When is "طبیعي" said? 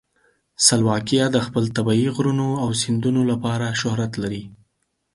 1.75-2.07